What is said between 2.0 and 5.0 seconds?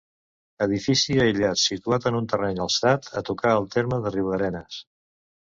en un terreny alçat, a tocar el terme de Riudarenes.